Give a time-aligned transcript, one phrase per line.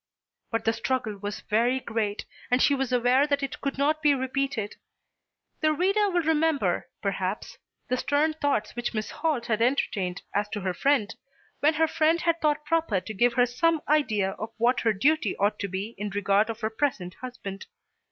[0.49, 4.15] But the struggle was very great, and she was aware that it could not be
[4.15, 4.77] repeated.
[5.59, 10.61] The reader will remember, perhaps, the stern thoughts which Miss Holt had entertained as to
[10.61, 11.13] her friend
[11.59, 15.37] when her friend had thought proper to give her some idea of what her duty
[15.37, 17.67] ought to be in regard to her present husband.